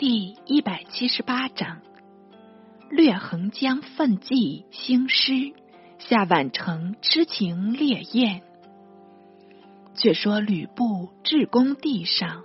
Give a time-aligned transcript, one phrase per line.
[0.00, 1.82] 第一百七十八章：
[2.88, 5.52] 略横江奋骑兴师，
[5.98, 8.40] 下宛城痴情烈焰。
[9.94, 12.44] 却说吕布至公地上，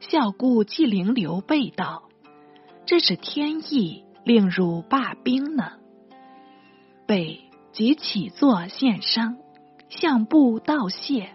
[0.00, 2.10] 笑顾纪灵刘备道
[2.84, 5.78] ：“这是天意，令汝罢兵呢。”
[7.08, 7.40] 备
[7.72, 9.38] 即起坐献商，
[9.88, 11.30] 向布道谢。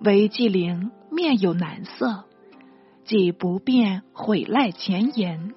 [0.00, 2.26] 唯纪灵面有难色。
[3.12, 5.52] 既不便毁赖前言，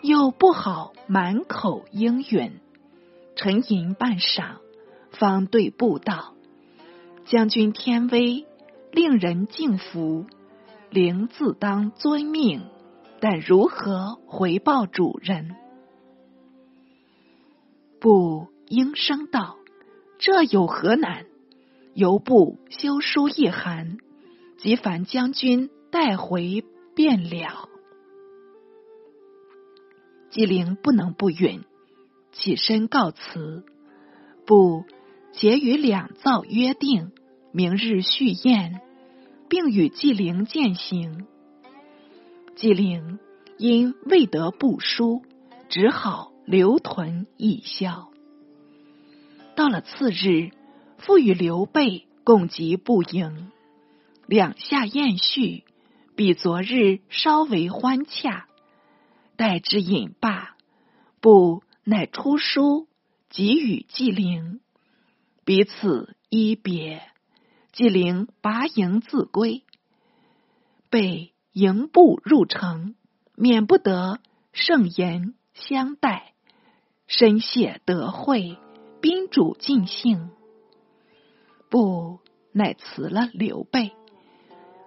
[0.00, 2.60] 又不好满口应允，
[3.34, 4.58] 沉吟半晌，
[5.10, 6.34] 方对布道
[7.26, 8.46] ：“将军天威，
[8.92, 10.26] 令人敬服，
[10.88, 12.62] 灵自当遵命。
[13.18, 15.56] 但如何回报主人？”
[17.98, 19.56] 不应声道
[20.20, 21.26] ：“这有何难？
[21.92, 23.98] 由不修书一函，
[24.58, 27.68] 即烦将军。”带回便了。
[30.30, 31.64] 纪灵不能不允，
[32.32, 33.64] 起身告辞。
[34.46, 34.84] 不
[35.32, 37.12] 结与两造约定，
[37.52, 38.80] 明日续宴，
[39.48, 41.26] 并与纪灵饯行。
[42.56, 43.18] 纪灵
[43.56, 45.22] 因未得不书，
[45.68, 48.10] 只好留屯一宵。
[49.54, 50.50] 到了次日，
[50.98, 53.50] 复与刘备共集不营，
[54.26, 55.64] 两下宴叙。
[56.18, 58.48] 比昨日稍为欢洽，
[59.36, 60.56] 待之饮罢，
[61.20, 62.88] 不乃出书，
[63.30, 64.58] 给予纪灵，
[65.44, 67.02] 彼此一别。
[67.70, 69.62] 纪灵拔营自归，
[70.90, 72.96] 被迎步入城，
[73.36, 74.18] 免不得
[74.52, 76.32] 盛言相待，
[77.06, 78.58] 深谢得会，
[79.00, 80.30] 宾主尽兴。
[81.70, 82.18] 不
[82.50, 83.92] 乃辞了刘备。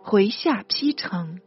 [0.03, 1.39] 回下邳城，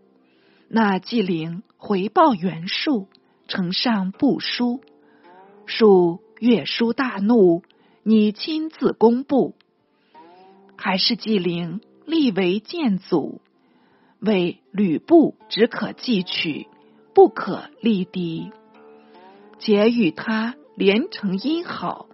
[0.68, 3.08] 那纪灵回报袁术，
[3.48, 4.80] 呈上布书，
[5.66, 7.62] 术阅书大怒，
[8.04, 9.54] 你亲自公布。
[10.76, 13.40] 还是纪灵立为谏阻，
[14.20, 16.68] 为吕布只可记取，
[17.12, 18.50] 不可立敌。
[19.58, 22.06] 且与他连成姻好，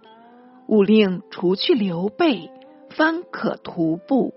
[0.67, 2.49] 勿令除去刘备，
[2.89, 4.33] 方可徒步。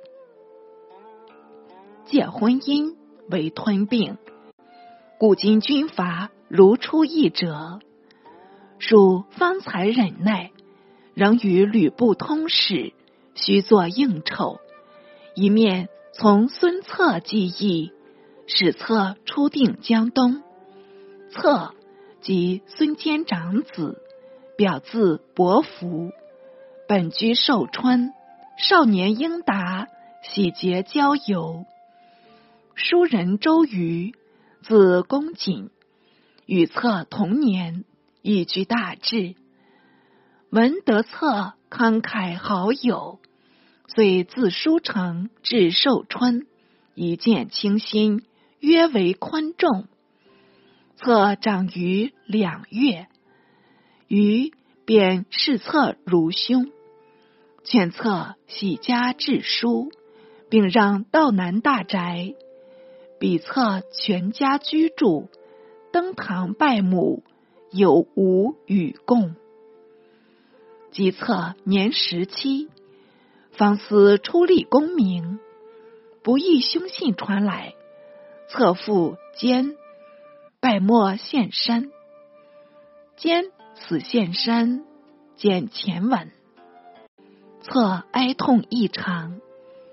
[2.06, 2.94] 借婚姻
[3.30, 4.18] 为吞并，
[5.18, 7.80] 古今军阀如出一辙。
[8.78, 10.50] 属方才忍耐，
[11.14, 12.92] 仍与吕布通使，
[13.34, 14.58] 须作应酬。
[15.34, 17.92] 一面从孙策计议，
[18.46, 20.42] 使策出定江东。
[21.30, 21.74] 策
[22.20, 24.02] 即孙坚长子，
[24.56, 26.10] 表字伯符，
[26.86, 28.12] 本居寿春，
[28.58, 29.88] 少年英达，
[30.22, 31.64] 喜结交游。
[32.76, 34.16] 书人周瑜，
[34.62, 35.70] 字公瑾，
[36.44, 37.84] 与策同年，
[38.20, 39.36] 一居大志。
[40.50, 43.20] 闻得策慷慨好友，
[43.86, 46.48] 遂自书城至寿春，
[46.96, 48.24] 一见倾心，
[48.58, 49.86] 约为宽重。
[50.96, 53.06] 策长于两月，
[54.08, 54.52] 瑜
[54.84, 56.72] 便视策如兄，
[57.62, 59.92] 劝策喜家致书，
[60.50, 62.34] 并让道南大宅。
[63.18, 65.28] 比策全家居住，
[65.92, 67.22] 登堂拜母，
[67.70, 69.34] 有无与共。
[70.90, 72.68] 及策年十七，
[73.52, 75.38] 方思出立功名，
[76.22, 77.74] 不意凶信传来，
[78.48, 79.76] 策父兼
[80.60, 81.90] 拜莫献山，
[83.16, 84.84] 兼此献山，
[85.36, 86.30] 见前文，
[87.62, 89.40] 策哀痛异常，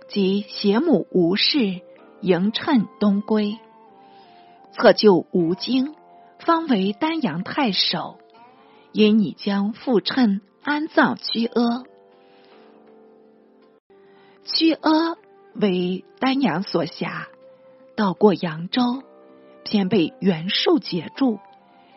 [0.07, 1.81] 即携母无事。
[2.21, 3.57] 迎趁东归，
[4.73, 5.95] 策就吴京，
[6.39, 8.19] 方为丹阳太守。
[8.91, 11.83] 因你将复趁安葬屈阿，
[14.43, 15.15] 屈阿
[15.53, 17.27] 为丹阳所辖，
[17.95, 19.01] 到过扬州，
[19.63, 21.40] 偏被袁术截住，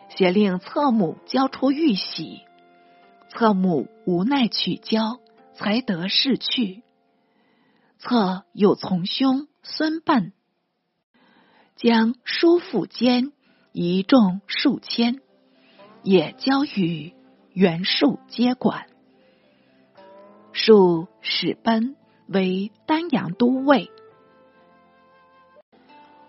[0.09, 2.41] 协令侧母交出玉玺。
[3.29, 5.19] 侧母无奈取交，
[5.53, 6.81] 才得逝去。
[7.99, 9.47] 侧有从兄。
[9.67, 10.31] 孙膑
[11.75, 13.33] 将叔父监
[13.73, 15.19] 一众数千，
[16.03, 17.13] 也交与
[17.51, 18.85] 袁术接管。
[20.53, 21.95] 术使奔
[22.27, 23.89] 为丹阳都尉。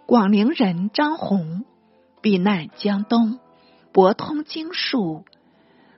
[0.06, 1.66] 广陵人张宏
[2.22, 3.38] 避难江东，
[3.92, 5.26] 博通经术，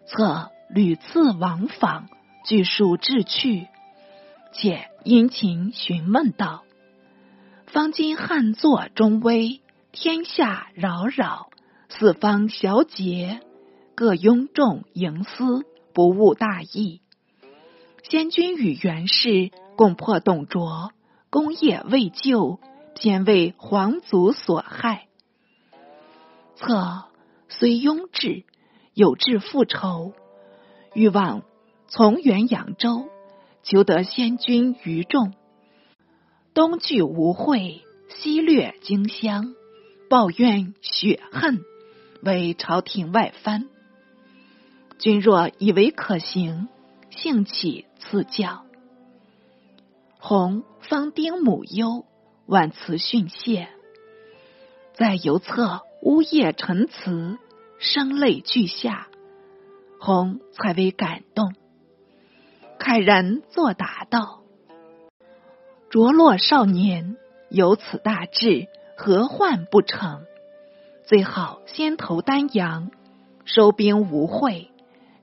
[0.06, 2.08] 策屡次往访，
[2.44, 3.68] 据数志去，
[4.52, 6.64] 且殷勤询问道。
[7.68, 9.60] 方今汉作中威，
[9.92, 11.50] 天下扰扰，
[11.90, 13.40] 四方小节，
[13.94, 17.02] 各拥众营私，不务大义。
[18.02, 20.92] 先君与袁氏共破董卓，
[21.28, 22.58] 功业未就，
[22.94, 25.06] 偏为皇族所害。
[26.56, 27.04] 策
[27.50, 28.44] 虽庸志，
[28.94, 30.14] 有志复仇，
[30.94, 31.42] 欲望
[31.86, 33.08] 从元扬州，
[33.62, 35.34] 求得先君于众。
[36.54, 39.54] 东拒吴会，西掠荆襄，
[40.08, 41.60] 抱怨雪恨，
[42.22, 43.68] 为朝廷外藩。
[44.98, 46.68] 君若以为可行，
[47.10, 48.64] 幸起赐教。
[50.18, 52.04] 弘方丁母忧，
[52.46, 53.68] 婉辞训谢，
[54.94, 57.38] 在游侧呜咽陈词，
[57.78, 59.06] 声泪俱下。
[60.00, 61.54] 弘才为感动，
[62.80, 64.42] 慨然作答道。
[65.90, 67.16] 着落少年
[67.48, 70.20] 有此大志，何患不成？
[71.04, 72.90] 最好先投丹阳，
[73.46, 74.70] 收兵无会，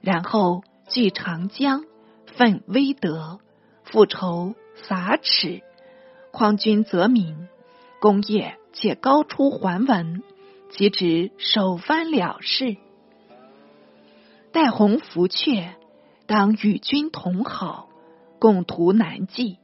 [0.00, 1.84] 然后据长江，
[2.26, 3.38] 奋威德，
[3.84, 5.62] 复仇撒耻，
[6.32, 7.46] 匡君则民，
[8.00, 10.24] 功业且高出桓文，
[10.72, 12.76] 其职首藩了事。
[14.50, 15.68] 待鸿福阙，
[16.26, 17.88] 当与君同好，
[18.40, 19.58] 共图南冀。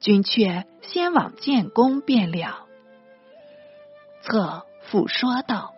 [0.00, 2.66] 君却先往建功便了。
[4.22, 5.74] 策复说道：“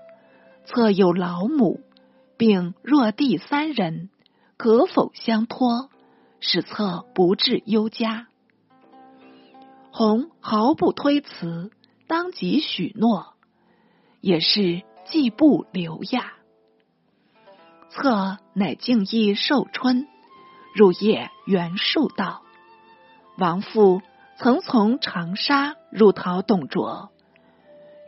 [0.64, 1.80] 策有老母，
[2.36, 4.10] 并若弟三人，
[4.56, 5.90] 可否相托，
[6.40, 8.28] 使策不至忧家？”
[9.90, 11.70] 弘毫不推辞，
[12.06, 13.34] 当即许诺，
[14.20, 16.32] 也是既不留亚。
[17.90, 20.06] 策乃敬意寿春，
[20.74, 22.42] 入夜袁术道
[23.36, 24.00] ：“王父。”
[24.42, 27.12] 曾从长沙入讨董卓，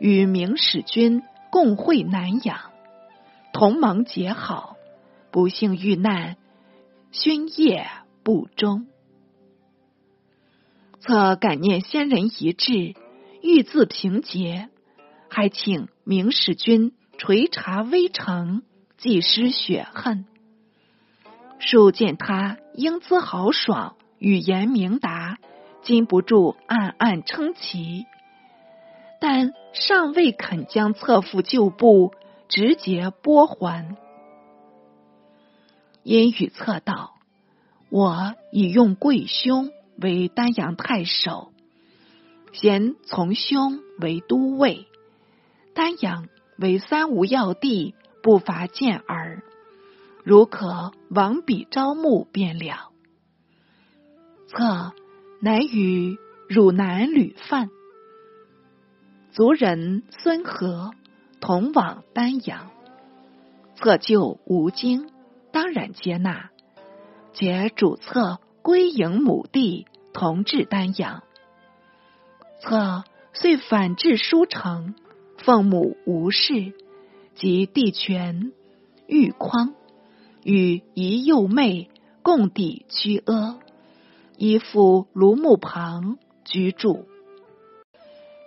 [0.01, 2.59] 与明使君共会南阳，
[3.53, 4.75] 同盟结好，
[5.31, 6.35] 不幸遇难，
[7.13, 7.87] 勋业
[8.21, 8.85] 不忠。
[10.99, 12.95] 策感念先人遗志，
[13.41, 14.67] 欲自平结，
[15.29, 18.61] 还请明使君垂察微臣，
[18.97, 20.25] 济失血恨。
[21.59, 25.37] 数见他英姿豪爽，语言明达。
[25.85, 28.07] 禁不住暗暗称奇，
[29.21, 32.11] 但尚未肯将侧父旧部
[32.49, 33.95] 直接拨还。
[36.01, 37.13] 因与策道
[37.89, 39.69] ：“我已用贵兄
[40.01, 41.51] 为丹阳太守，
[42.51, 44.87] 贤从兄为都尉，
[45.75, 46.27] 丹阳
[46.57, 47.93] 为三吴要地，
[48.23, 49.43] 不乏健儿，
[50.23, 52.89] 如可往彼招募便了。”
[54.49, 54.93] 策。
[55.41, 56.17] 乃与
[56.47, 57.69] 汝南吕范
[59.31, 60.91] 族人孙和
[61.41, 62.71] 同往丹阳，
[63.75, 65.09] 策就吴京，
[65.51, 66.49] 当然接纳，
[67.33, 71.21] 且主策归营母地，同至丹阳。
[72.61, 73.03] 策
[73.33, 74.95] 遂反至书城，
[75.37, 76.73] 奉母吴氏
[77.35, 78.53] 及帝权
[79.07, 79.75] 玉匡，
[80.43, 81.89] 与姨幼妹
[82.23, 83.59] 共抵屈阿。
[84.37, 87.07] 依附庐墓旁居住，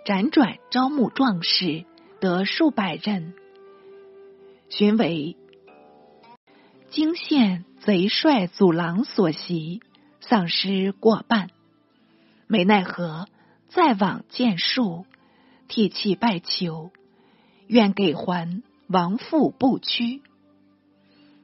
[0.05, 1.85] 辗转招募壮士，
[2.19, 3.33] 得数百人。
[4.69, 5.35] 寻为
[6.91, 9.81] 荆县贼帅祖郎所袭，
[10.21, 11.49] 丧失过半。
[12.45, 13.27] 没奈何，
[13.67, 15.05] 再往见数，
[15.67, 16.91] 涕泣拜求，
[17.67, 20.21] 愿给还亡父不屈。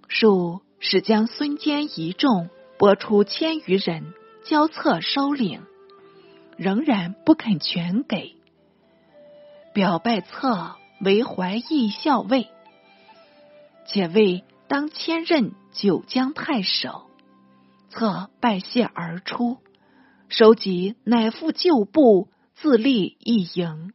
[0.08, 4.14] 数使将孙坚一众拨出千余人。
[4.46, 5.64] 交策收领，
[6.56, 8.36] 仍然不肯全给，
[9.74, 12.50] 表拜策为怀义校尉，
[13.88, 17.10] 且为当迁任九江太守。
[17.90, 19.58] 策拜谢而出，
[20.30, 23.94] 收集乃复旧部，自立一营，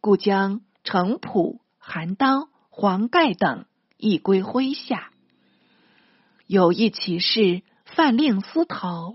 [0.00, 3.66] 故将程普、韩当、黄盖等
[3.98, 5.10] 亦归麾下。
[6.46, 9.14] 有一骑士犯令私逃。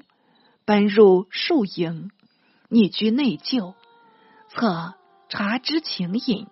[0.69, 2.11] 奔入树营，
[2.69, 3.73] 匿居内疚。
[4.49, 4.93] 策
[5.27, 6.45] 察之情隐，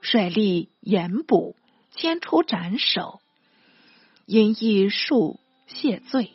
[0.00, 1.56] 率吏严捕，
[1.90, 3.18] 牵出斩首。
[4.26, 6.30] 因一树谢罪。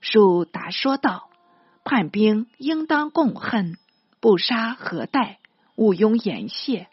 [0.00, 1.30] 树答说道
[1.86, 3.78] ：“叛兵应当共恨，
[4.18, 5.38] 不杀何待？
[5.76, 6.88] 毋庸言谢。”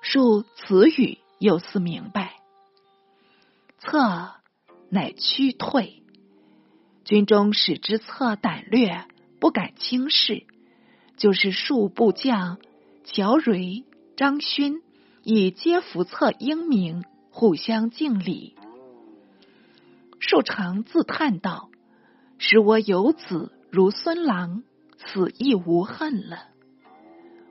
[0.00, 2.36] 树此语又似明白，
[3.80, 4.36] 策
[4.90, 6.03] 乃屈退。
[7.04, 9.04] 军中使之策胆略，
[9.40, 10.44] 不敢轻视。
[11.16, 12.58] 就是数部将
[13.04, 13.84] 乔蕤、
[14.16, 14.82] 张勋
[15.22, 18.56] 以皆服策英明，互相敬礼。
[20.18, 21.70] 树常自叹道
[22.38, 24.64] ：“使我有子如孙郎，
[24.96, 26.48] 死亦无恨了。”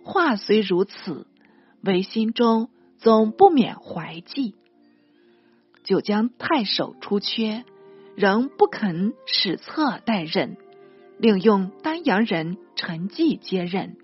[0.03, 1.27] 话虽如此，
[1.81, 4.55] 唯心中总不免怀忌。
[5.83, 7.63] 就将太守出缺，
[8.15, 10.58] 仍不肯使策代任，
[11.17, 13.98] 另用丹阳人陈纪接任。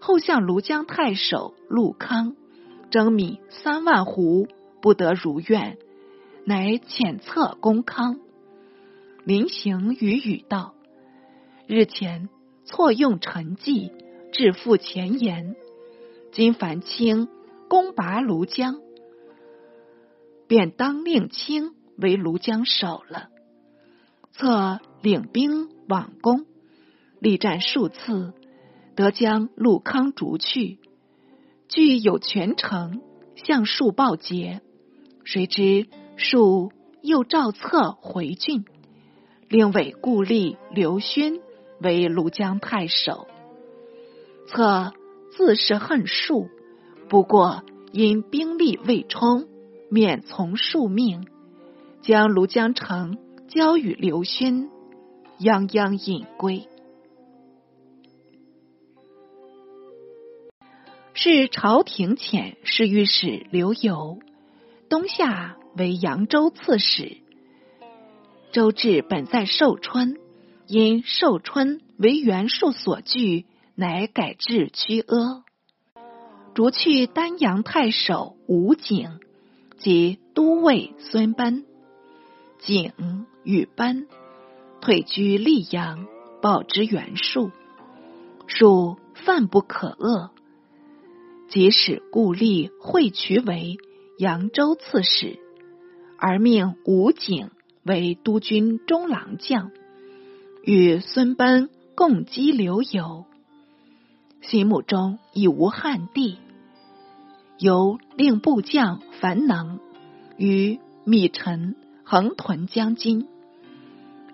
[0.00, 2.36] 后向庐江太守陆康
[2.90, 4.48] 征米三万斛，
[4.80, 5.78] 不得如愿，
[6.44, 8.20] 乃遣策公康。
[9.24, 10.74] 临行与语道
[11.66, 12.28] ：“日前
[12.64, 13.92] 错用陈纪。”
[14.36, 15.54] 致负前言，
[16.32, 17.28] 今樊清
[17.68, 18.80] 攻拔庐江，
[20.48, 23.28] 便当令卿为庐江守了。
[24.32, 26.44] 策领兵往攻，
[27.20, 28.32] 力战数次，
[28.96, 30.78] 得将陆康逐去。
[31.68, 33.00] 据有全城
[33.36, 34.60] 向树报捷，
[35.24, 35.86] 谁知
[36.16, 38.64] 树又召策回郡，
[39.48, 41.40] 令委故吏刘勋
[41.80, 43.26] 为庐江太守。
[44.46, 44.92] 策
[45.36, 46.48] 自是恨数，
[47.08, 49.46] 不过因兵力未充，
[49.90, 51.26] 免从庶命，
[52.04, 53.16] 将庐江城
[53.48, 54.68] 交与刘勋，
[55.40, 56.68] 泱泱隐归。
[61.14, 64.18] 是朝廷遣侍御史刘游，
[64.90, 67.16] 东夏为扬州刺史。
[68.52, 70.18] 周至本在寿春，
[70.66, 73.46] 因寿春为袁术所据。
[73.76, 75.42] 乃改制曲阿，
[76.54, 79.18] 逐去丹阳太守吴景
[79.78, 81.64] 及都尉孙班，
[82.64, 84.06] 景与班
[84.80, 86.06] 退居溧阳，
[86.40, 87.50] 报之袁术。
[88.46, 90.30] 术犯不可遏，
[91.48, 93.76] 即使故吏会渠为
[94.18, 95.38] 扬州刺史，
[96.18, 97.50] 而命吴景
[97.84, 99.70] 为督军中郎将，
[100.62, 103.26] 与孙班共击刘游。
[104.40, 106.38] 心目中已无汉地，
[107.58, 109.80] 由令部将樊能
[110.38, 111.76] 与米臣
[112.06, 113.26] 横屯江津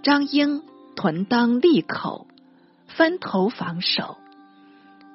[0.03, 0.63] 张英
[0.97, 2.27] 屯当利口，
[2.89, 4.17] 分头防守。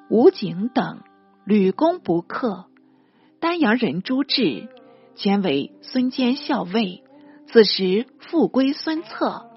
[0.08, 1.00] 吴景等
[1.44, 2.64] 屡攻不克，
[3.40, 4.68] 丹阳人朱志
[5.16, 7.04] 前为孙坚校尉，
[7.46, 9.50] 此时复归孙策，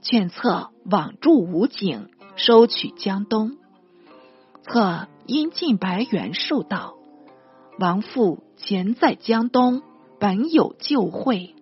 [0.00, 3.56] 劝策往助吴景，收取江东。
[4.62, 6.94] 策因进白元数道
[7.80, 9.82] ：“王父前在江东，
[10.20, 11.53] 本有旧会，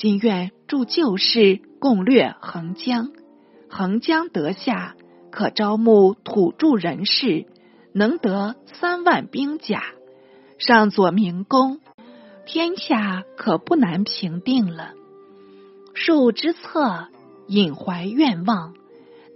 [0.00, 3.10] 今愿助旧事，共略横江。
[3.68, 4.96] 横江得下，
[5.30, 7.44] 可招募土著人士，
[7.92, 9.82] 能得三万兵甲，
[10.58, 11.80] 上佐明公，
[12.46, 14.94] 天下可不难平定了。”
[15.92, 17.08] 数之策
[17.46, 18.72] 隐怀愿望，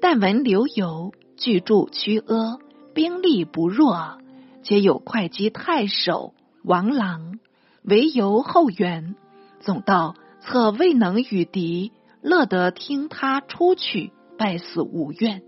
[0.00, 2.58] 但闻刘游居住曲阿。
[2.94, 4.16] 兵力不弱，
[4.62, 7.38] 且有会稽太守王朗
[7.82, 9.14] 为由后援，
[9.60, 10.14] 总道
[10.46, 15.42] 策未能与敌，乐得听他出去，败死无怨。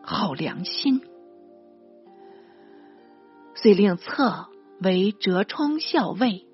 [0.00, 1.02] 好良心，
[3.56, 4.46] 遂令策
[4.80, 6.46] 为折冲校尉，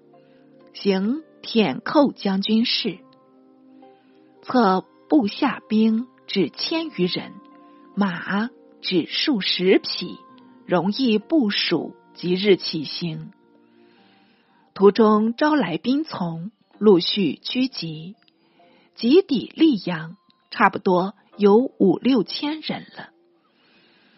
[0.73, 2.99] 行舔寇将军事。
[4.43, 7.35] 策部下兵至千余人。
[7.95, 8.49] 马
[8.81, 10.19] 只数十匹，
[10.65, 13.33] 容易部署，即日起行。
[14.79, 18.15] 途中招来兵从，陆续趋集，
[18.95, 20.17] 及抵溧阳，
[20.53, 23.09] 差不多有五六千人了。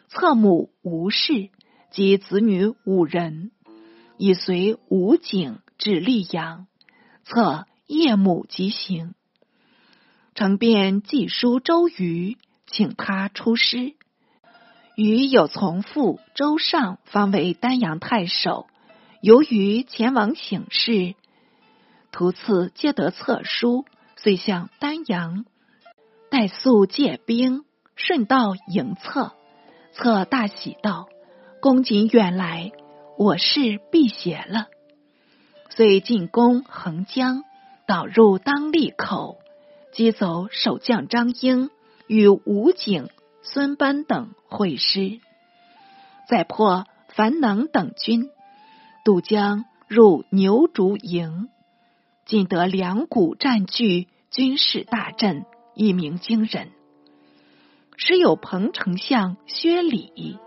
[0.09, 1.49] 侧母吴氏
[1.90, 3.52] 及子女五人，
[4.19, 6.67] 已随吴景至溧阳，
[7.25, 9.14] 策夜母即行，
[10.35, 12.37] 乘便寄书周瑜。
[12.67, 13.95] 请他出师，
[14.95, 18.67] 与有从父周尚方为丹阳太守。
[19.21, 21.15] 由于前往请示，
[22.11, 23.85] 途次皆得册书，
[24.17, 25.45] 遂向丹阳，
[26.31, 27.65] 待宿借兵，
[27.97, 29.33] 顺道迎策。
[29.93, 31.09] 策大喜道
[31.61, 32.73] ：“公瑾远来，
[33.19, 34.69] 我是避邪了。”
[35.69, 37.45] 遂进攻横江，
[37.87, 39.37] 导入当利口，
[39.93, 41.71] 击走守将张英。
[42.07, 43.09] 与吴景、
[43.43, 45.21] 孙班等会师，
[46.29, 48.31] 再破樊能等军，
[49.02, 51.49] 渡江入牛竹营，
[52.26, 56.69] 尽得两股占据，军事大振，一鸣惊人。
[57.97, 60.38] 时有彭丞相薛礼。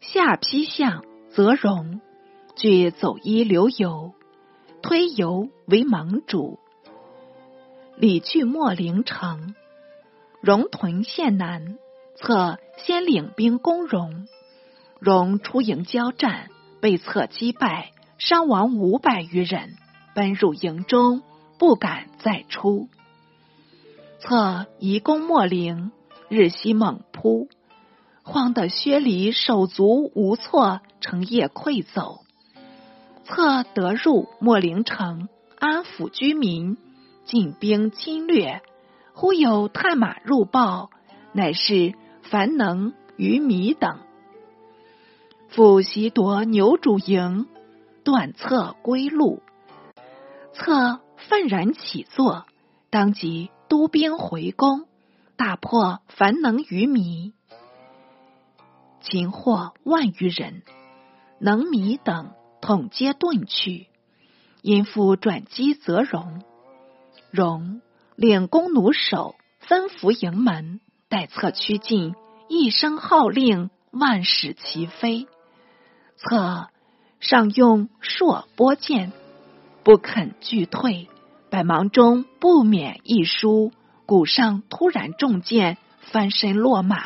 [0.00, 2.00] 下邳相则荣，
[2.54, 4.12] 据走一留游，
[4.80, 6.60] 推游为盟主。
[7.96, 9.56] 李据秣陵城，
[10.40, 11.76] 荣屯县南，
[12.14, 14.28] 策先领兵攻荣，
[15.00, 16.50] 荣出营交战，
[16.86, 19.74] 被策击败，伤亡五百余人，
[20.14, 21.20] 奔入营中，
[21.58, 22.88] 不敢再出。
[24.20, 25.90] 策移攻秣陵，
[26.28, 27.48] 日夕猛扑，
[28.22, 32.20] 慌得薛离手足无措，成夜溃走。
[33.24, 35.28] 策得入秣陵城，
[35.58, 36.76] 安抚居民。
[37.24, 38.62] 进兵侵略，
[39.12, 40.90] 忽有探马入报，
[41.32, 43.98] 乃是樊能、于米等，
[45.48, 47.46] 复袭夺牛主营，
[48.04, 49.42] 断策归路。
[50.52, 52.46] 策愤然起坐，
[52.90, 54.86] 当即督兵回宫，
[55.36, 57.32] 大破樊能于米，
[59.00, 60.62] 擒获万余人，
[61.38, 63.86] 能米等统皆遁去，
[64.62, 66.42] 因复转机，则荣。
[67.30, 67.80] 荣
[68.14, 72.14] 领弓弩手，分伏营门，待策趋近，
[72.48, 75.26] 一声号令，万矢齐飞。
[76.16, 76.68] 策
[77.20, 79.12] 上用朔拨箭，
[79.84, 81.08] 不肯拒退，
[81.50, 83.72] 百忙中不免一疏，
[84.06, 87.04] 鼓上突然中箭，翻身落马。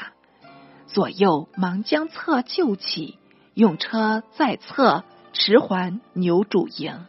[0.87, 3.19] 左右忙将策救起，
[3.55, 7.07] 用车载策驰还牛主营。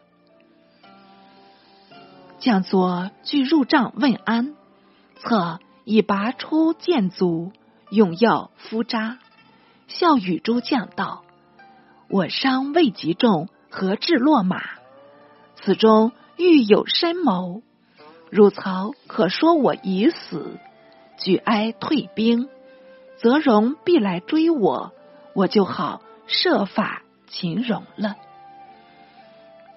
[2.40, 4.56] 将佐俱入帐问安，
[5.18, 7.52] 策已拔出剑足，
[7.90, 9.20] 用药敷扎，
[9.88, 11.24] 笑语诸将道
[12.12, 14.62] ：“我伤未及重，何至落马？
[15.56, 17.62] 此中欲有深谋。
[18.30, 20.58] 汝曹可说我已死，
[21.18, 22.50] 举哀退兵，
[23.16, 24.92] 则荣必来追我，
[25.34, 28.18] 我就好设法擒荣了。”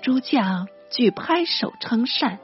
[0.02, 2.40] 诸将俱拍手称善。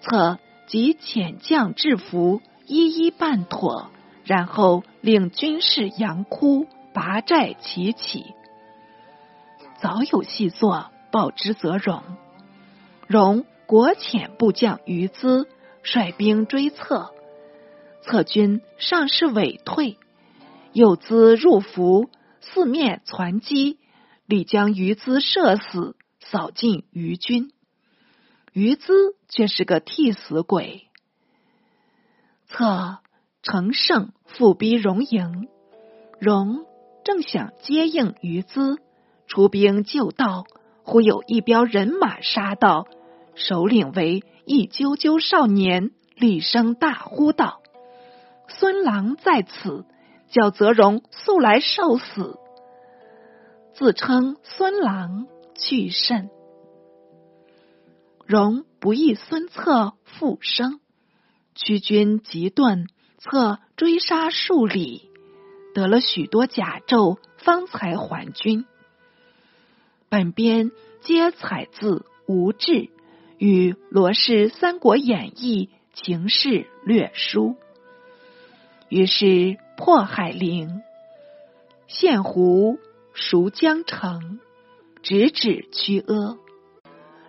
[0.00, 3.90] 策即遣将制服，一一办妥，
[4.24, 8.34] 然后令军士扬哭，拔寨齐起。
[9.84, 12.02] 早有细作报之则荣，
[13.06, 15.46] 荣国遣部将于兹
[15.82, 17.12] 率兵追策，
[18.00, 19.98] 策军尚是委退，
[20.72, 22.08] 有资入伏，
[22.40, 23.78] 四面攒击，
[24.24, 27.52] 李将于兹射死，扫尽于军。
[28.54, 28.94] 于兹
[29.28, 30.88] 却是个替死鬼。
[32.46, 33.00] 策
[33.42, 35.46] 乘胜复逼荣营，
[36.18, 36.64] 荣
[37.04, 38.78] 正想接应于兹，
[39.26, 40.44] 出兵救道，
[40.82, 42.86] 忽有一彪人马杀到，
[43.34, 47.60] 首领为一啾啾少年，厉声大呼道
[48.48, 49.86] ：“孙郎在此，
[50.28, 52.38] 叫泽荣速来受死。”
[53.74, 56.30] 自称孙郎去甚。
[58.26, 60.80] 荣不意孙策复生，
[61.54, 62.86] 屈军急遁，
[63.18, 65.10] 策追杀数里，
[65.74, 68.64] 得了许多甲胄，方才还军。
[70.16, 72.88] 本编皆采自吴志
[73.36, 77.56] 与《罗氏三国演义》情事略书。
[78.88, 80.82] 于是破海陵，
[81.88, 82.78] 陷胡，
[83.12, 84.38] 熟江城，
[85.02, 86.38] 直指曲阿。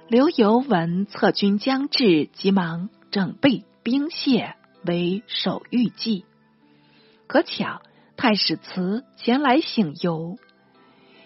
[0.07, 4.53] 刘游闻策军将至，急忙整备兵械，
[4.85, 6.23] 为守御计。
[7.25, 7.81] 可巧
[8.15, 10.37] 太史慈前来请游，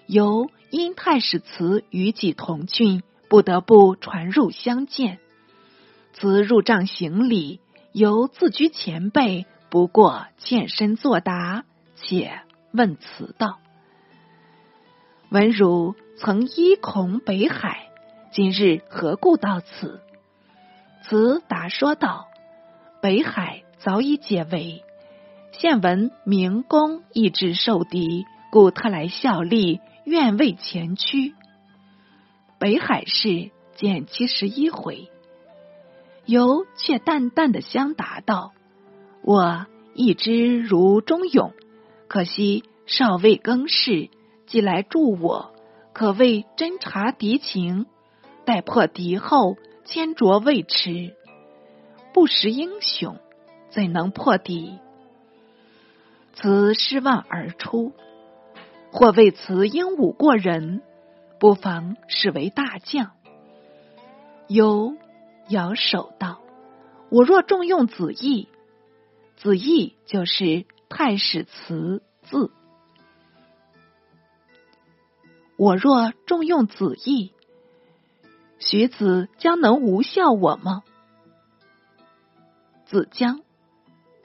[0.10, 5.19] 由因太史慈与己同郡，不得不传入相见。
[6.13, 7.60] 慈入帐行礼，
[7.91, 11.63] 由自居前辈，不过欠身作答，
[11.95, 12.39] 且
[12.72, 13.60] 问慈道
[15.30, 17.91] ：“文如曾依恐北海。”
[18.34, 20.02] 今日何故到此？
[21.04, 22.26] 慈答说道
[23.00, 24.84] ：“北海早已解围，
[25.52, 31.36] 现闻明公意志受敌，故特来效力，愿为前驱。”
[32.60, 35.10] 北海市见七十一回，
[36.26, 38.52] 尤却淡淡的相答道
[39.24, 41.54] ：“我一知如忠勇，
[42.10, 44.10] 可惜少尉更事，
[44.45, 45.54] 既来助我，
[45.93, 47.86] 可谓侦察敌情。”
[48.45, 51.15] 待破敌后，千着未迟。
[52.13, 53.17] 不识英雄，
[53.69, 54.80] 怎能破敌？
[56.34, 57.93] 此失望而出，
[58.91, 60.82] 或为此英武过人，
[61.39, 63.12] 不妨视为大将。
[64.47, 64.95] 由
[65.47, 66.41] 摇手道
[67.12, 68.47] ：“我若重用子义，
[69.38, 72.52] 子义就是太史慈字。”
[75.56, 77.34] 我若重用子义，
[78.60, 80.84] 徐子将能无效我吗？
[82.86, 83.41] 子江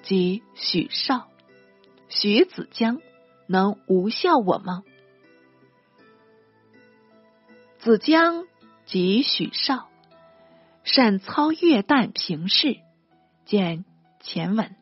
[0.02, 1.28] 即许绍，
[2.08, 3.00] 徐子江
[3.46, 4.82] 能无效我吗？
[7.78, 8.46] 子江
[8.86, 9.88] 及许绍，
[10.84, 12.78] 善操乐旦平事，
[13.44, 13.84] 见
[14.20, 14.74] 前文。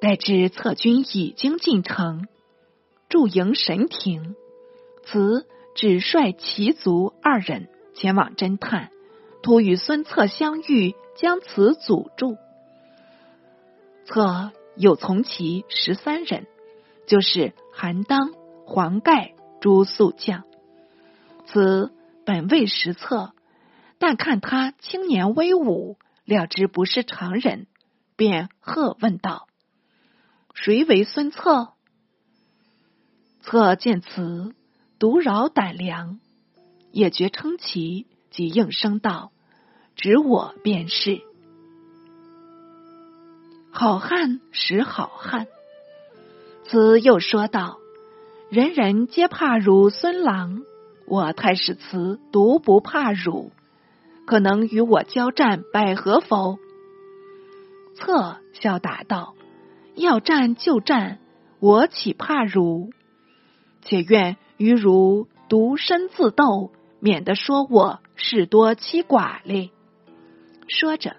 [0.00, 2.28] 待至策军已经进城，
[3.08, 4.36] 驻营神庭，
[5.02, 8.90] 此只率其族二人前往侦探，
[9.42, 12.36] 突与孙策相遇，将此阻住。
[14.04, 16.46] 策有从其十三人，
[17.06, 18.32] 就是韩当、
[18.66, 20.44] 黄盖诸宿将。
[21.46, 21.92] 此
[22.24, 23.32] 本未识策，
[23.98, 27.66] 但看他青年威武，料知不是常人，
[28.16, 29.46] 便喝问道。
[30.54, 31.74] 谁为孙策？
[33.42, 34.54] 策见此，
[34.98, 36.18] 独饶胆量，
[36.90, 39.32] 也觉称奇，即应声道
[39.96, 41.20] ：“指我便是。”
[43.76, 45.48] 好汉识好汉。
[46.62, 47.78] 此又说道
[48.48, 50.62] ：“人人皆怕汝孙郎，
[51.06, 53.50] 我太史慈独不怕汝，
[54.26, 56.56] 可能与我交战百合否？”
[57.98, 59.34] 策笑答道。
[59.96, 61.18] 要战就战，
[61.58, 62.92] 我岂怕汝？
[63.82, 69.72] 且愿与汝独身自斗，免得说我事多欺寡嘞。
[70.68, 71.16] 说着，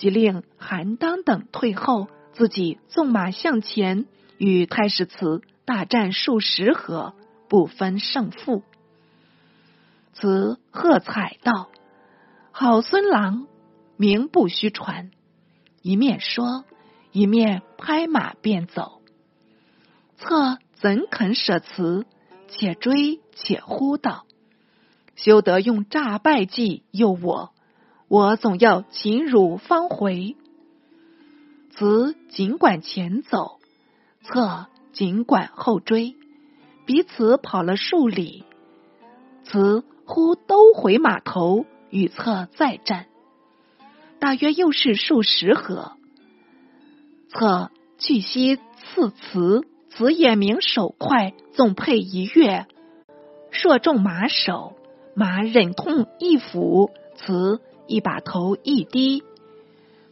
[0.00, 4.06] 即令韩当等退后，自己纵马向前，
[4.38, 7.12] 与太史慈大战数十合，
[7.50, 8.62] 不分胜负。
[10.14, 11.68] 慈喝彩道
[12.50, 13.46] ：“好孙郎，
[13.98, 15.10] 名不虚传。”
[15.82, 16.64] 一面说。
[17.12, 19.02] 一面拍马便走，
[20.16, 22.06] 策怎肯舍辞？
[22.46, 24.26] 且追且呼道
[25.16, 27.52] ：“休得用诈败计诱我！
[28.10, 30.34] 我总要擒汝方回。”
[31.70, 33.60] 子尽管前走，
[34.22, 36.16] 策尽管后追，
[36.86, 38.44] 彼此跑了数里。
[39.44, 43.06] 此忽都回马头，与策再战，
[44.18, 45.92] 大约又是数十合。
[47.28, 52.66] 策去兮刺辞，此眼明手快，纵配一跃，
[53.52, 54.76] 射中马首，
[55.14, 59.24] 马忍痛一俯，辞一把头一低，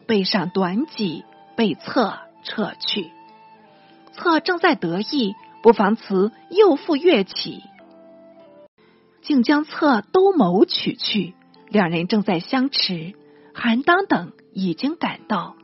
[0.07, 1.25] 背上短戟
[1.57, 3.13] 被策撤去。
[4.13, 7.63] 策正在得意，不妨辞又复跃起，
[9.23, 11.35] 竟将策都谋取去。
[11.69, 13.15] 两人正在相持，
[13.55, 15.55] 韩当等已经赶到，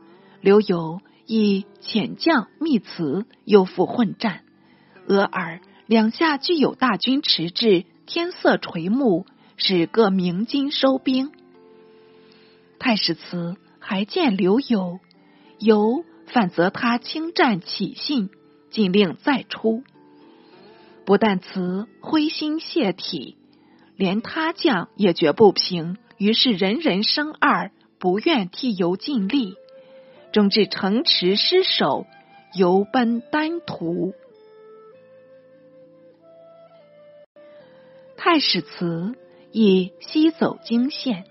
[0.41, 1.01] 刘游。
[1.27, 4.43] 以遣将密辞，又复混战。
[5.07, 9.25] 俄尔两下俱有大军迟至，天色垂暮，
[9.57, 11.31] 使各鸣金收兵。
[12.85, 14.99] 太史慈还见刘游，
[15.57, 18.29] 游反责他轻战起信，
[18.69, 19.83] 禁令再出。
[21.03, 23.37] 不但慈灰心泄体，
[23.95, 29.55] 连他将也觉不平，于是人人生二，不愿替游尽力。
[30.31, 32.05] 终至城池失守，
[32.53, 34.13] 游奔丹徒。
[38.15, 39.15] 太史慈
[39.51, 41.25] 以西走荆县，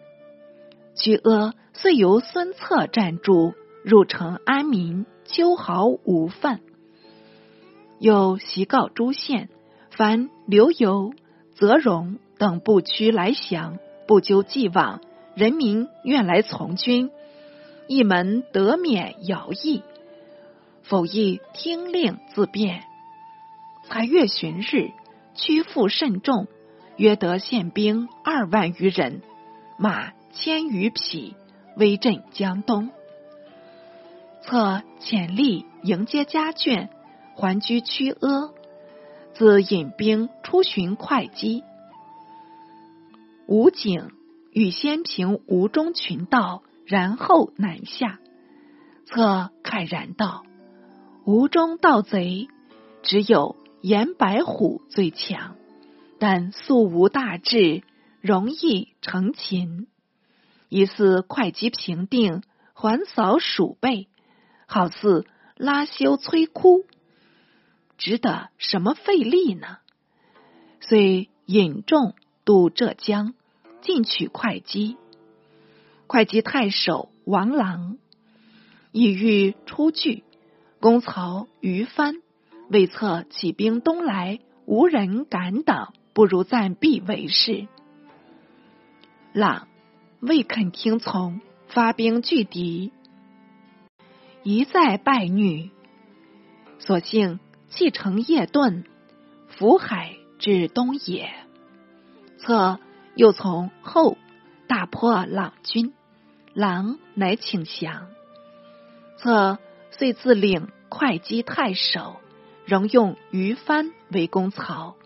[0.94, 3.54] 曲阿遂由孙策占住，
[3.84, 6.60] 入城安民，秋毫无犯。
[7.98, 9.48] 又袭告诸县，
[9.90, 11.12] 凡刘游、
[11.54, 15.00] 泽荣等不屈来降，不究既往，
[15.34, 17.10] 人民愿来从军。
[17.88, 19.82] 一门得免徭役，
[20.82, 22.82] 否亦听令自便。
[23.86, 24.90] 才月旬日，
[25.34, 26.46] 屈复甚众，
[26.96, 29.20] 约得县兵二万余人，
[29.76, 31.34] 马千余匹，
[31.76, 32.90] 威震江东。
[34.42, 36.88] 策遣吏迎接家眷，
[37.34, 38.52] 还居曲阿，
[39.34, 41.62] 自引兵出巡会稽。
[43.46, 44.10] 吴景
[44.52, 46.62] 欲先平吴中群盗。
[46.86, 48.18] 然后南下，
[49.06, 50.44] 策慨然道
[51.24, 52.48] ：“吴中盗贼
[53.02, 55.56] 只有严白虎最强，
[56.18, 57.82] 但素无大志，
[58.20, 59.86] 容易成擒。
[60.74, 64.08] 疑似会稽平定，还扫鼠辈，
[64.66, 65.24] 好似
[65.56, 66.84] 拉修摧枯，
[67.96, 69.78] 值得什么费力呢？
[70.80, 73.34] 遂引众渡浙江，
[73.82, 74.96] 进取会稽。”
[76.10, 77.96] 会稽太守王朗
[78.90, 80.24] 意欲出据，
[80.80, 82.16] 公曹于藩
[82.68, 87.68] 为策起兵东来，无人敢挡，不如暂避为是。
[89.32, 89.68] 朗
[90.26, 92.92] 未肯听从，发兵拒敌，
[94.42, 95.68] 一再败虐，
[96.78, 98.84] 所幸弃城夜遁，
[99.48, 101.30] 浮海至东野。
[102.38, 102.78] 策
[103.14, 104.16] 又从后
[104.66, 105.92] 大破朗军，
[106.54, 108.06] 朗乃请降。
[109.18, 109.58] 策
[109.90, 112.16] 遂自领会稽太守，
[112.64, 114.96] 仍用于藩为公曹，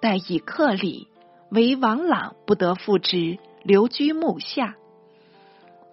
[0.00, 1.08] 待以克礼，
[1.50, 4.76] 为王朗不得复职，留居幕下。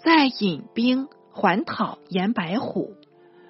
[0.04, 2.96] 再引兵还讨严白虎，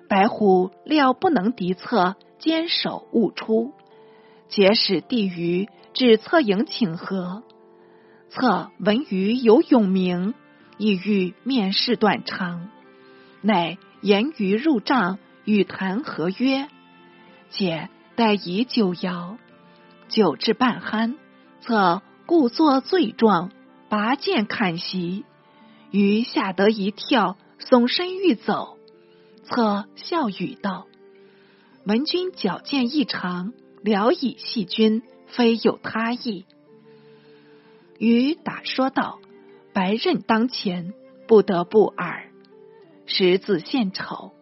[0.07, 3.73] 白虎料不能敌策，坚守勿出，
[4.49, 7.43] 且使帝于至策营请和。
[8.29, 10.33] 策闻于有永明，
[10.77, 12.69] 意欲面试短长，
[13.41, 13.77] 乃。
[14.01, 16.69] 言于入帐，与谈合约，
[17.49, 19.35] 且待以酒肴，
[20.07, 21.17] 酒至半酣，
[21.59, 23.51] 策故作醉状，
[23.89, 25.25] 拔剑砍袭，
[25.89, 28.77] 余吓得一跳，耸身欲走，
[29.43, 30.85] 策笑语道
[31.85, 36.45] ：“闻君矫健异常，聊以戏君，非有他意。”
[37.97, 39.19] 余打说道
[39.73, 40.93] ：“白刃当前，
[41.27, 42.29] 不得不耳。”
[43.07, 44.33] 十字献丑，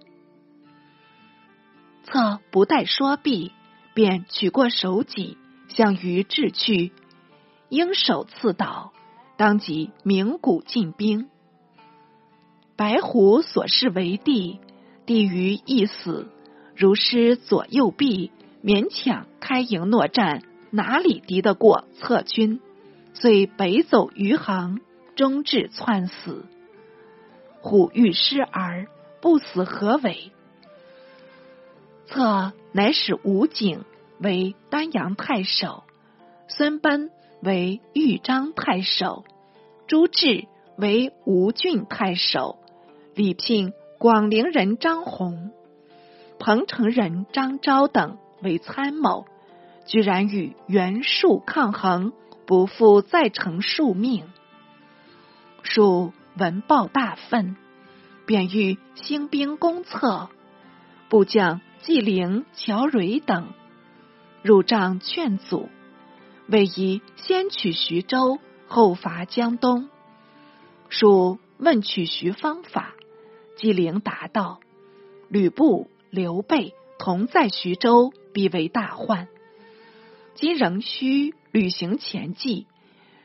[2.03, 3.53] 策不待说毕，
[3.93, 5.37] 便取过手戟，
[5.69, 6.91] 向于掷去。
[7.69, 8.91] 鹰手刺倒，
[9.37, 11.29] 当即鸣鼓进兵。
[12.75, 14.59] 白虎所视为地，
[15.05, 16.27] 地于一死，
[16.75, 18.31] 如失左右臂，
[18.63, 22.59] 勉强开营诺战，哪里敌得过策军？
[23.13, 24.79] 遂北走余杭，
[25.15, 26.45] 终至窜死。
[27.61, 28.87] 虎欲失而
[29.21, 30.31] 不死，何为？
[32.05, 33.83] 策乃使吴景
[34.19, 35.83] 为丹阳太守，
[36.47, 37.09] 孙贲
[37.47, 39.23] 为豫章太守，
[39.87, 42.59] 朱志为吴郡太守，
[43.15, 45.53] 李聘广陵人张宏、
[46.39, 49.27] 彭城人张昭等为参谋，
[49.85, 52.11] 居然与袁术抗衡，
[52.45, 54.25] 不负在城庶命。
[55.63, 56.11] 术。
[56.37, 57.55] 闻报大愤，
[58.27, 60.29] 便欲兴兵攻策。
[61.09, 63.47] 部将纪灵、乔蕊等
[64.43, 65.67] 入帐劝阻，
[66.47, 69.89] 魏宜先取徐州，后伐江东。
[70.89, 72.93] 属问取徐方法，
[73.57, 74.59] 纪灵答道
[75.29, 79.27] ：“吕布、刘备同在徐州，必为大患。
[80.35, 82.67] 今仍需履行前计，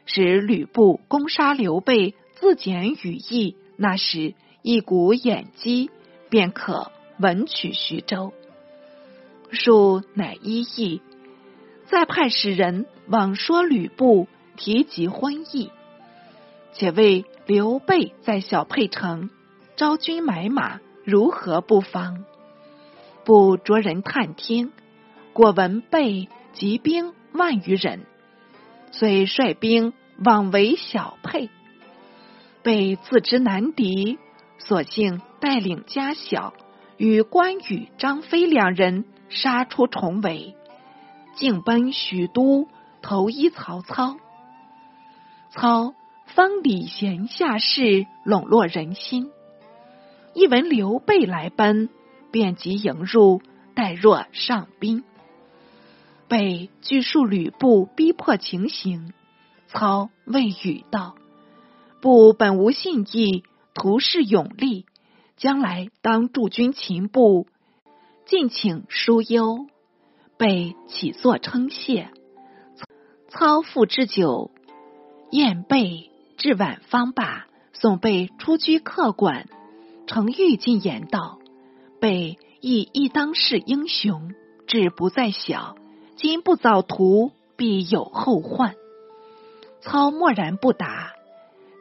[0.05, 5.91] 使吕布攻杀刘备。”自简羽翼，那时一股眼疾，
[6.29, 8.33] 便可稳取徐州。
[9.53, 11.01] 树乃依议，
[11.87, 15.71] 再派使人往说吕布提及婚意，
[16.73, 19.31] 且为刘备在小沛城
[19.77, 22.25] 招军买马，如何不防？
[23.25, 24.73] 不着人探听，
[25.33, 28.07] 果闻备集兵万余人，
[28.91, 29.93] 遂率兵
[30.25, 31.51] 往围小沛。
[32.63, 34.19] 被自知难敌，
[34.59, 36.55] 索性带领家小，
[36.97, 40.55] 与关羽、张飞两人杀出重围，
[41.35, 42.69] 径奔许都，
[43.01, 44.17] 投依曹操。
[45.51, 45.95] 操
[46.27, 49.31] 方礼贤下士，笼络人心。
[50.35, 51.91] 一闻刘备来奔，
[52.31, 53.43] 便即迎入，
[53.75, 55.05] 待若上宾。
[56.29, 59.13] 被据述吕布逼迫情形，
[59.67, 61.15] 操谓语道。
[62.01, 64.87] 部本无信义，图示勇力，
[65.37, 67.47] 将来当驻军秦部，
[68.25, 69.67] 敬请疏忧。
[70.43, 72.11] 被起坐称谢。
[73.29, 74.51] 操父之酒，
[75.31, 79.47] 宴备至晚方罢，送备出居客馆。
[80.09, 81.39] 程昱进言道
[82.03, 84.35] ：“备亦亦当是英雄，
[84.67, 85.77] 志不在小，
[86.17, 88.75] 今不早图，必有后患。”
[89.81, 91.13] 操默然不答。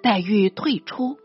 [0.04, 1.18] 待欲退出，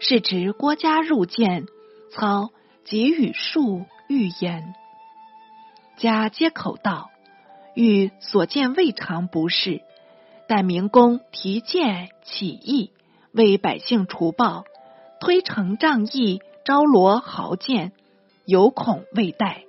[0.00, 1.64] 是指郭嘉入见，
[2.10, 2.50] 操
[2.84, 4.74] 即与数欲言。
[6.02, 7.10] 家皆口道
[7.76, 9.82] ：“欲所见未尝不是，
[10.48, 12.90] 但明公提剑起义，
[13.30, 14.64] 为百姓除暴，
[15.20, 17.92] 推诚仗义，招罗豪健，
[18.44, 19.62] 有恐未待。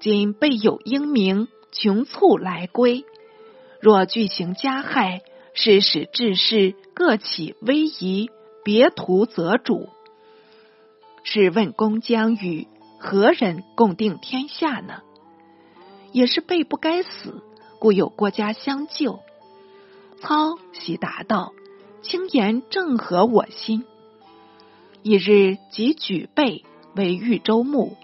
[0.00, 3.04] 今备有英名，穷促来归，
[3.80, 5.22] 若巨行加害。”
[5.56, 8.28] 是使志士各起威仪，
[8.64, 9.88] 别图则主。
[11.22, 12.66] 试问公将与
[12.98, 15.02] 何人共定天下呢？
[16.14, 17.42] 也是备不该死，
[17.80, 19.18] 故有国家相救。
[20.20, 21.52] 操喜答道
[22.02, 23.84] ：“轻言正合我心。”
[25.02, 27.96] 一日，即举备为豫州牧，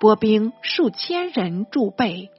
[0.00, 2.30] 拨兵数千人驻备，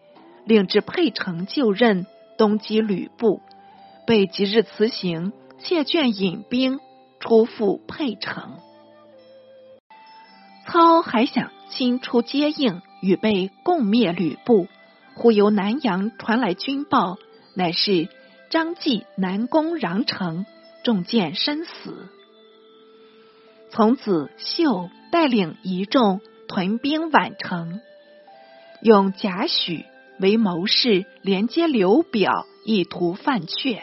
[0.43, 2.06] 令至沛城就任
[2.38, 3.39] 东击吕布。
[4.06, 6.82] 被即日辞行，谢卷引兵
[7.21, 8.58] 出赴沛城。
[10.67, 14.67] 操还想亲出接应，与备共灭吕布。
[15.21, 17.19] 忽由南阳传来军报，
[17.53, 18.10] 乃是
[18.49, 20.47] 张继南攻穰城，
[20.84, 22.07] 中箭身死。
[23.69, 27.81] 从此，秀带领一众屯兵宛城，
[28.81, 29.86] 用贾诩
[30.19, 33.79] 为谋士，连接刘表，意图犯阙。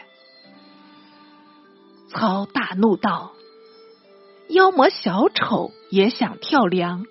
[2.11, 3.31] 操大怒道
[4.51, 7.07] ：“妖魔小丑也想跳梁，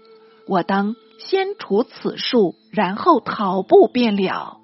[0.47, 4.59] 我当先除此术，然后讨步便了。”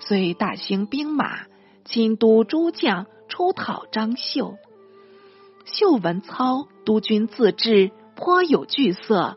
[0.00, 1.46] 遂大兴兵马，
[1.84, 4.56] 亲督诸将出讨张绣。
[5.64, 9.36] 绣闻操督军自治，颇有惧色，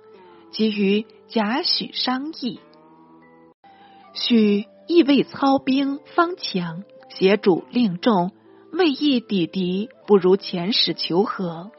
[0.52, 2.60] 即与贾诩商议。
[4.14, 8.32] 许亦为操兵方强，协主令众，
[8.72, 11.72] 未易抵敌，不如遣使求和。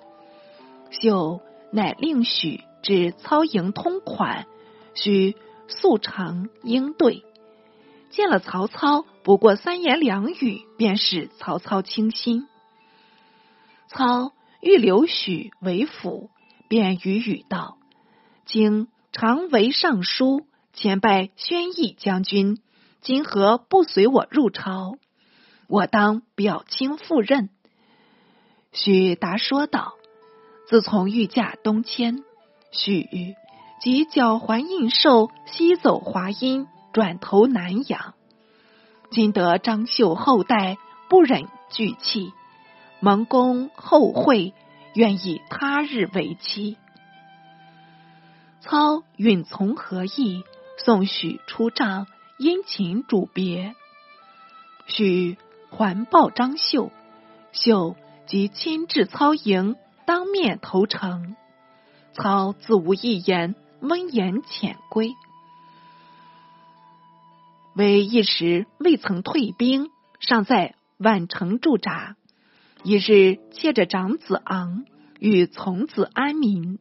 [0.90, 4.46] 秀乃令许至操营通款，
[4.94, 5.36] 需
[5.68, 7.24] 速成应对。
[8.10, 12.46] 见了曹操，不过三言两语，便使曹操倾心。
[13.88, 14.32] 操。
[14.64, 16.30] 欲留许为辅，
[16.68, 17.78] 便语语道
[18.46, 22.60] ：“经常为尚书，前拜宣义将军，
[23.00, 24.94] 今何不随我入朝？
[25.66, 27.50] 我当表亲赴任。”
[28.70, 29.94] 许答说道
[30.70, 32.22] ：“自从御驾东迁，
[32.70, 33.00] 许
[33.82, 38.14] 即脚踝应寿，西走华阴，转投南阳。
[39.10, 42.32] 今得张绣后代，不忍拒弃。”
[43.02, 44.54] 蒙公后会，
[44.94, 46.76] 愿以他日为期。
[48.60, 50.44] 操允从何意？
[50.78, 52.06] 送许出帐，
[52.38, 53.74] 殷勤主别。
[54.86, 55.36] 许
[55.70, 56.92] 环抱张绣，
[57.50, 57.96] 绣
[58.28, 59.74] 即亲至操营，
[60.06, 61.34] 当面投诚。
[62.12, 65.14] 操自无一言，温言遣归。
[67.74, 69.90] 为一时未曾退兵，
[70.20, 72.16] 尚在宛城驻扎。
[72.84, 74.84] 一日，借着长子昂
[75.18, 76.78] 与从子安民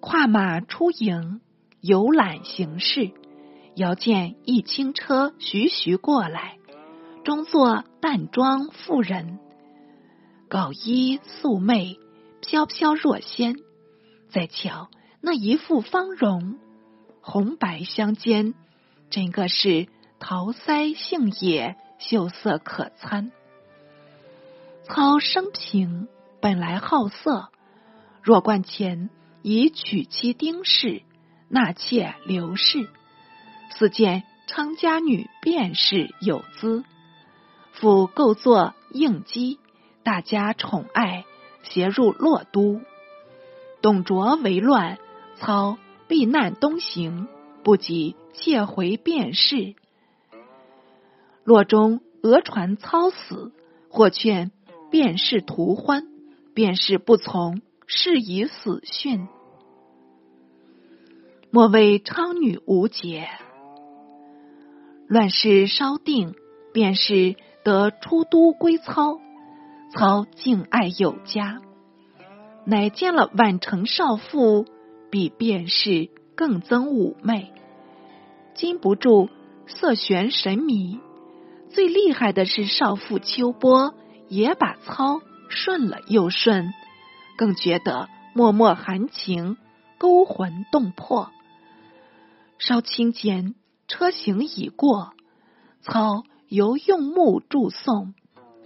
[0.00, 1.40] 跨马出营
[1.80, 3.10] 游览行事，
[3.74, 6.58] 遥见一轻车徐徐过来，
[7.24, 9.38] 中坐淡妆妇人，
[10.48, 11.98] 缟衣素袂，
[12.40, 13.56] 飘飘若仙。
[14.30, 14.88] 再瞧
[15.24, 16.58] 那一副芳容，
[17.20, 18.54] 红白相间，
[19.08, 19.86] 整个是
[20.18, 23.30] 桃腮杏眼，秀色可餐。
[24.82, 26.08] 操生平
[26.40, 27.50] 本来好色，
[28.20, 29.10] 若冠前
[29.42, 31.02] 以娶妻丁氏，
[31.48, 32.88] 纳妾刘氏，
[33.70, 36.82] 似见昌家女便是有姿，
[37.70, 39.60] 复构作应姬，
[40.02, 41.24] 大家宠爱，
[41.62, 42.80] 携入洛都。
[43.80, 44.98] 董卓为乱，
[45.36, 47.28] 操避难东行，
[47.62, 49.74] 不及借回便是。
[51.44, 53.52] 洛中讹传操死，
[53.88, 54.50] 或劝。
[54.90, 56.06] 便是图欢，
[56.52, 59.26] 便是不从，是以死讯。
[61.50, 63.26] 莫为昌女无节，
[65.06, 66.34] 乱世稍定，
[66.74, 69.18] 便是得出都归操。
[69.94, 71.62] 操敬爱有加，
[72.66, 74.66] 乃见了宛城少妇，
[75.12, 77.52] 比便是更增妩媚，
[78.54, 79.30] 禁不住
[79.68, 80.98] 色玄神迷。
[81.70, 83.94] 最厉害的是少妇秋波。
[84.28, 85.20] 也把操
[85.50, 86.72] 顺了又顺，
[87.36, 89.58] 更觉得脉脉含情，
[89.98, 91.30] 勾魂动魄。
[92.58, 93.54] 稍清间，
[93.88, 95.12] 车行已过，
[95.82, 98.14] 操由用目祝送，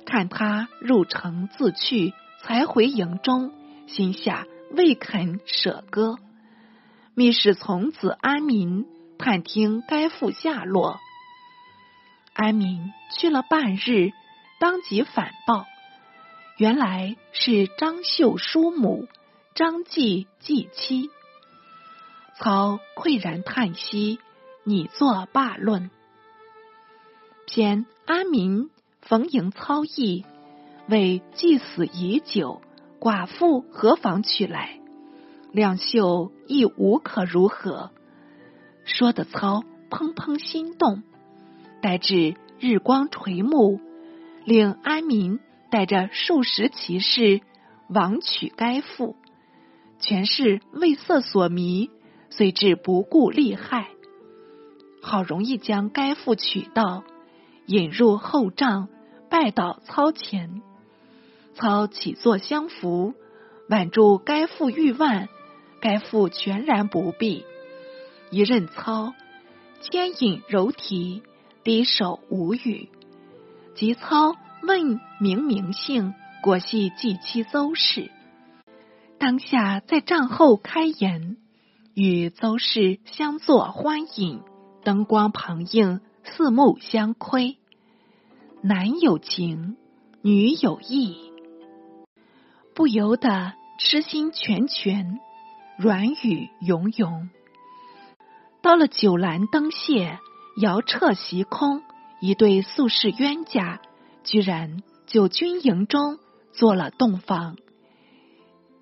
[0.05, 2.15] 看他入城自去，
[2.45, 3.51] 才回营中，
[3.89, 6.17] 心下未肯舍歌。
[7.17, 8.85] 密使从子安民
[9.17, 11.01] 探听该父下落，
[12.35, 14.13] 安民去了半日。
[14.59, 15.67] 当即反报，
[16.59, 19.07] 原来是张绣叔母
[19.55, 21.11] 张继继妻。
[22.39, 24.19] 操喟然叹息，
[24.63, 25.91] 拟作罢论。
[27.47, 30.27] 偏安民逢迎操意，
[30.87, 32.61] 为既死已久，
[33.01, 34.81] 寡妇何妨娶来？
[35.57, 37.91] 两袖亦无可如何。
[38.85, 41.03] 说的操砰砰心动，
[41.81, 43.81] 待至日光垂暮，
[44.45, 45.41] 令安民
[45.71, 47.41] 带着数十骑士
[47.89, 49.17] 亡取该妇，
[49.99, 51.89] 全是为色所迷，
[52.29, 53.89] 遂至不顾利害。
[55.01, 57.03] 好容易将该妇取到，
[57.65, 58.91] 引入后帐，
[59.31, 60.61] 拜倒操前。
[61.55, 63.15] 操起坐相扶，
[63.71, 65.31] 挽住该妇玉腕，
[65.81, 67.45] 该妇全然不避。
[68.31, 69.15] 一任操
[69.81, 71.23] 牵引柔提，
[71.63, 72.89] 低首无语。
[73.75, 78.11] 及操问明名姓，果系继妻邹氏。
[79.19, 81.37] 当下在帐后开言，
[81.95, 84.41] 与邹氏相坐欢饮。
[84.83, 87.59] 灯光旁映，四目相窥，
[88.63, 89.77] 男有情，
[90.23, 91.33] 女有意，
[92.73, 95.19] 不由得痴心拳拳，
[95.79, 97.31] 软语涌涌。
[98.63, 100.19] 到了酒阑灯谢，
[100.61, 101.83] 遥彻席空，
[102.21, 103.81] 一对宿世冤家，
[104.25, 106.19] 居然就军营中
[106.53, 107.57] 做了洞房，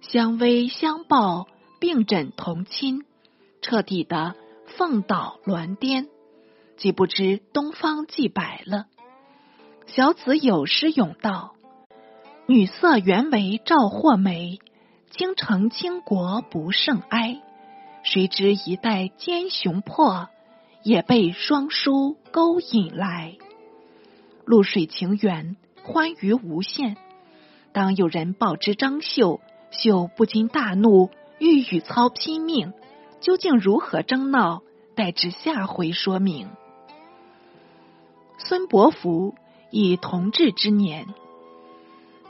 [0.00, 1.46] 相偎相抱，
[1.80, 3.04] 并枕同亲，
[3.60, 4.34] 彻底的。
[4.76, 6.08] 凤倒鸾颠，
[6.76, 8.86] 既不知东方既白了。
[9.86, 11.54] 小子有诗咏道
[12.48, 14.58] ：“女色原为赵或梅，
[15.16, 17.40] 倾城倾国不胜哀。
[18.02, 20.28] 谁知一代奸雄破，
[20.82, 23.36] 也被双叔勾引来。
[24.44, 26.96] 露水情缘，欢愉无限。
[27.72, 29.40] 当有人报知张绣，
[29.70, 32.72] 绣不禁大怒，欲与操拼命。”
[33.22, 34.62] 究竟如何争闹？
[34.96, 36.48] 待至下回说明。
[38.38, 39.36] 孙伯符
[39.70, 41.06] 以同治之年，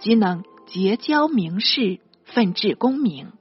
[0.00, 1.98] 即能结交名士，
[2.34, 3.32] 奋志功名。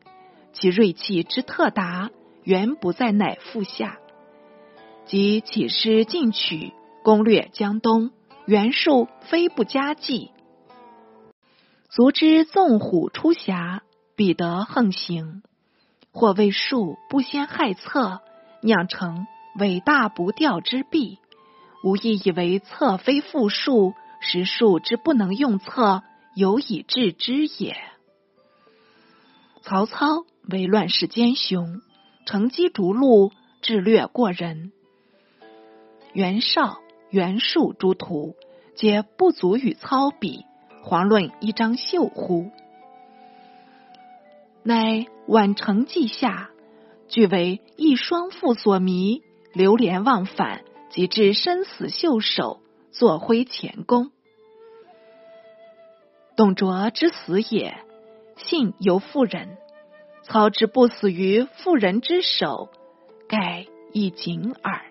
[0.53, 2.11] 其锐气之特达，
[2.43, 3.97] 原不在乃父下。
[5.07, 6.71] 即起师进取，
[7.03, 8.11] 攻略江东，
[8.45, 10.29] 袁术非不加计。
[11.89, 13.81] 足之纵虎出峡，
[14.15, 15.41] 彼得横行。
[16.11, 18.21] 或为术不先害策，
[18.61, 19.25] 酿成
[19.57, 21.17] 伟大不掉之弊，
[21.83, 26.03] 无意以为策非复术，实术之不能用策，
[26.35, 27.75] 有以治之也。
[29.63, 31.79] 曹操为乱世奸雄，
[32.25, 34.73] 乘机逐鹿，智略过人。
[36.11, 38.35] 袁绍、袁术诸徒，
[38.75, 40.43] 皆不足与操比，
[40.83, 42.51] 遑论一张绣乎？
[44.63, 46.49] 乃宛城记下，
[47.07, 49.21] 俱为一双父所迷，
[49.53, 52.59] 流连忘返，及至生死袖手，
[52.91, 54.11] 坐挥前功。
[56.35, 57.77] 董卓之死也，
[58.35, 59.57] 信由妇人；
[60.23, 62.69] 操之不死于妇人之手，
[63.27, 64.81] 盖亦仅耳。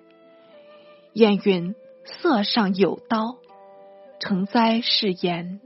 [1.12, 1.74] 燕云
[2.05, 3.36] ：“色上有刀。”
[4.20, 5.61] 成哉是言。